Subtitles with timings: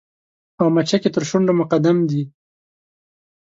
[0.59, 2.21] او مچکې تر شونډو مقدم دې